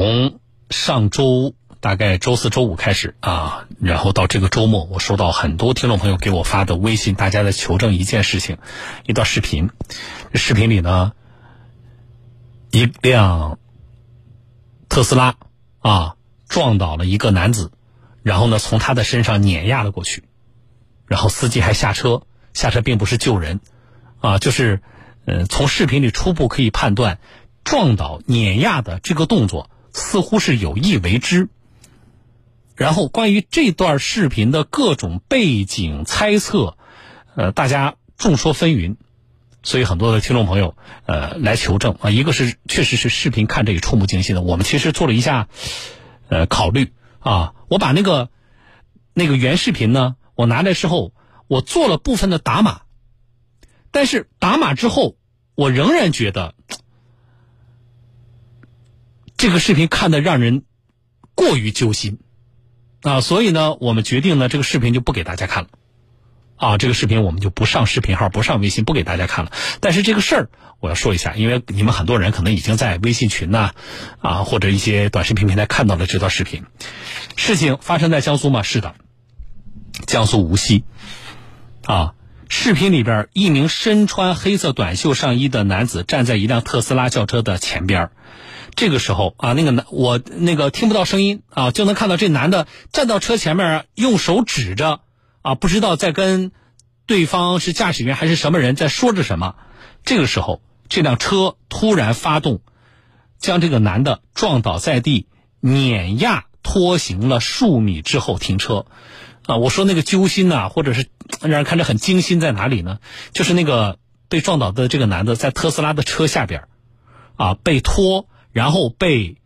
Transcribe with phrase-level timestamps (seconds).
[0.00, 0.40] 从
[0.70, 8.56] 上周大概周四周五开始啊，然后到这个周末，我收到很多听众朋友给我发的微信，大家在求证一件事情，
[9.04, 9.68] 一段视频。
[10.32, 11.12] 视频里呢，
[12.70, 13.58] 一辆
[14.88, 15.34] 特斯拉
[15.80, 16.16] 啊
[16.48, 17.70] 撞倒了一个男子，
[18.22, 20.24] 然后呢从他的身上碾压了过去，
[21.04, 22.22] 然后司机还下车，
[22.54, 23.60] 下车并不是救人
[24.20, 24.80] 啊，就是
[25.26, 27.18] 嗯从视频里初步可以判断，
[27.64, 29.68] 撞倒碾压的这个动作。
[29.92, 31.48] 似乎是有意为之。
[32.76, 36.78] 然后，关于这段视频的各种背景猜测，
[37.34, 38.96] 呃，大家众说纷纭，
[39.62, 42.10] 所以很多的听众朋友呃来求证啊。
[42.10, 45.48] 一个是确实是视频看着也触目惊心的，我们其实做了一下
[46.28, 47.52] 呃考虑啊。
[47.68, 48.30] 我把那个
[49.12, 51.12] 那个原视频呢，我拿来之后，
[51.48, 52.80] 我做了部分的打码，
[53.90, 55.16] 但是打码之后，
[55.54, 56.54] 我仍然觉得。
[59.40, 60.64] 这个视频看的让人
[61.34, 62.18] 过于揪心
[63.00, 65.70] 啊，所以呢，我们决定呢，这个视频就不给大家看了
[66.56, 69.52] 啊，这个视频我们就不上视频号，不上微信，不给大家看了。
[69.80, 73.72] 但是这个事儿我要说一下，因为你们很多人可能已经在微信群呐
[74.18, 76.64] 啊或者一些短视频平台看到了这段视频。
[77.34, 78.62] 事情发生在江苏吗？
[78.62, 78.94] 是的，
[80.06, 80.84] 江苏无锡
[81.86, 82.12] 啊。
[82.52, 88.10] 视频里边，一名身穿黑色短袖上衣的男子站在一辆特斯拉轿车的前边
[88.74, 95.00] 这个时候啊，那个男我那个听不到声音啊，就能看到这男的站到车前面，用手指着
[95.42, 96.50] 啊，不知道在跟
[97.06, 99.54] 对方是驾驶员还是什么人在说着什么。
[100.04, 102.62] 这个时候，这辆车突然发动，
[103.38, 105.28] 将这个男的撞倒在地，
[105.60, 108.86] 碾压拖行了数米之后停车。
[109.46, 111.06] 啊，我说那个揪心呐，或者是
[111.40, 112.98] 让人看着很惊心在哪里呢？
[113.32, 116.64] 就是那个被撞倒的这个男的在特斯拉的车下边，
[117.36, 118.26] 啊，被拖。
[118.52, 119.36] 然后被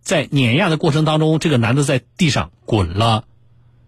[0.00, 3.24] 在碾压的过程当中，这个男的在地上滚了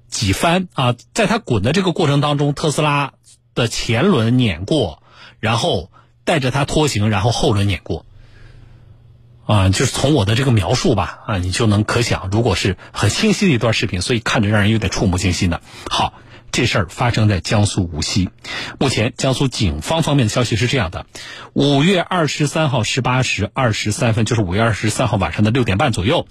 [0.06, 0.94] 几番啊！
[1.14, 3.14] 在他滚的这个过程当中，特斯拉
[3.54, 5.02] 的前轮碾过，
[5.40, 5.90] 然后
[6.24, 8.04] 带着他拖行，然后后轮碾过。
[9.46, 15.62] 啊，就是从我的这个描述吧，啊，你就能可想，如果是很清晰的一段视频，所以看着让人有点触目惊心的。
[15.88, 16.12] 好。
[16.52, 18.30] 这事儿发生在江苏无锡。
[18.78, 21.04] 目前，江苏警方方面的消息是这样的：
[21.52, 26.26] 五月二十三号十八时二十三分，就是五月二十三号晚上的六点半左右，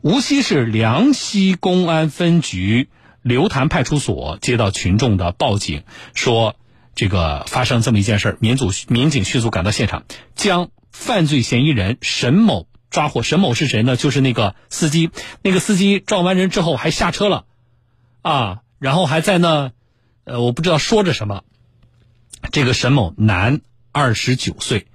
[0.00, 2.88] 无锡市梁溪公安分局
[3.22, 5.82] 刘潭派出所接到群众的报警，
[6.14, 6.54] 说
[6.94, 8.36] 这个发生这么一件事儿。
[8.38, 10.04] 民组民警迅速赶到现场，
[10.36, 13.22] 将犯罪嫌疑人沈某抓获。
[13.22, 13.96] 沈某是谁呢？
[13.96, 15.10] 就是那个司机。
[15.42, 17.44] 那个司机撞完人之后还下车了，
[18.22, 18.62] 啊。
[18.78, 19.72] 然后还在那，
[20.24, 21.44] 呃，我不知道说着什么。
[22.52, 24.86] 这个沈某，男，二十九岁，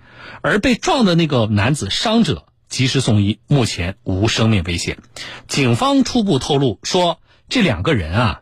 [0.41, 4.99] 而被撞的那个男子伤者及时送医，目前无生命危险。
[5.47, 7.19] 警方初步透露说，
[7.49, 8.41] 这两个人啊，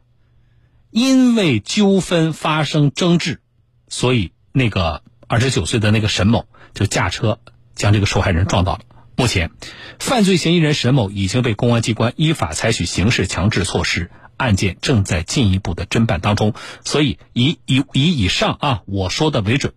[0.91, 3.39] 因为纠纷发生争执，
[3.87, 7.39] 所以那个二十九岁的那个沈某就驾车
[7.75, 8.81] 将这个受害人撞到了。
[9.15, 9.51] 目前，
[9.99, 14.11] 犯罪嫌疑人沈某已经被公安机关依法采取刑事强制措施。
[14.37, 16.53] 案件正在进一步的侦办当中，
[16.85, 19.73] 所以以以以以上啊我说的为准，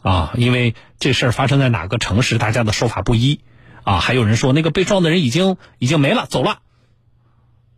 [0.00, 3.40] 啊，因为这事儿发生在哪个城市，大家的说法不一，
[3.84, 6.60] 啊，还有人说那个被撞的人已经已经没了，走了，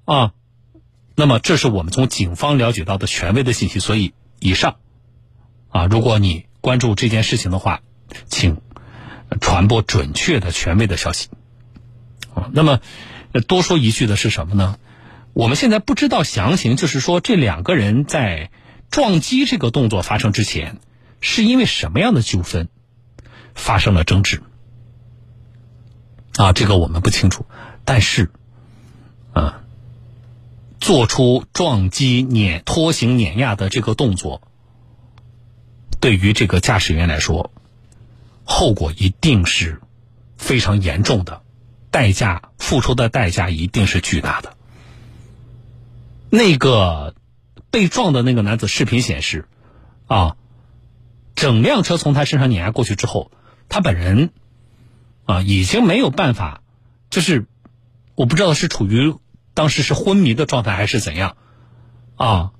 [0.05, 0.33] 啊，
[1.17, 4.77] 那么这是我们从警方了解到的权威的信息，所以以上，
[5.71, 7.83] 啊，如果你关注这件事情的话，
[8.31, 8.63] 请
[9.41, 11.29] 传播准确的权威的消息，
[12.35, 12.81] 啊，那么
[13.47, 14.79] 多说一句的是什么呢？
[15.35, 18.51] 我们现在不知道详情，就是说这两个人在
[18.91, 20.79] 撞击这个动作发生之前，
[21.21, 22.69] 是因为什么样的纠纷
[23.55, 24.43] 发生了争执
[26.37, 26.53] 啊？
[26.53, 27.47] 这个我们不清楚。
[27.85, 28.31] 但是，
[29.33, 29.63] 啊，
[30.79, 34.43] 做出撞击、碾、拖行、碾压的这个动作，
[36.03, 37.53] 对于这个驾驶员来说，
[38.45, 39.81] 后果一定是
[40.37, 41.43] 非常严重的，
[41.93, 44.57] 代价付出的代价一定是巨大的。
[46.29, 47.15] 那个
[47.71, 49.47] 被撞的那个男子，视频显示，
[50.09, 50.37] 啊，
[51.37, 53.31] 整辆车从他身上碾压过去之后，
[53.69, 54.31] 他本人
[55.25, 56.63] 啊已经没有办法，
[57.11, 57.47] 就是
[58.17, 59.15] 我不知道是处于
[59.55, 61.37] 当时是昏迷的状态还是怎样，
[62.17, 62.51] 啊，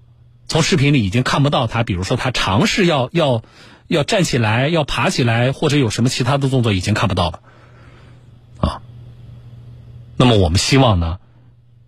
[0.49, 3.43] 从视频里已经看不到他，比如说他尝试要要
[3.87, 7.41] 要站起来、要爬起来，或者有什么其他的动作，已经看不到了，
[8.61, 8.83] 啊，
[10.17, 11.19] 那么我们希望呢，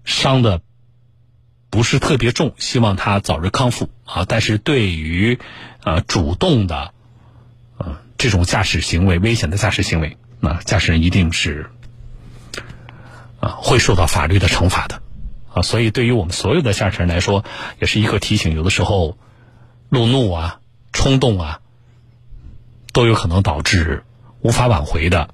[0.05, 0.61] 伤的。
[1.71, 4.25] 不是特别重，希望他早日康复啊！
[4.29, 5.41] 但是对于，
[5.83, 6.95] 呃，主动的，
[7.79, 11.69] 呃，这种驾驶行为，危险的驾驶行为，那驾驶人一定是
[13.41, 15.03] 啊会受到法律的惩罚的，
[15.55, 17.45] 啊，所以对于我们所有的驾驶人来说，
[17.81, 18.55] 也是一个提醒。
[18.55, 19.17] 有的时候，
[19.89, 20.59] 路怒啊、
[20.93, 21.61] 冲动啊，
[22.93, 24.05] 都有可能导致
[24.41, 25.31] 无法挽回的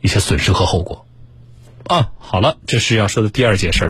[0.00, 1.04] 一些损失和后果。
[1.86, 3.88] 啊，好了，这是要说的第二件事儿。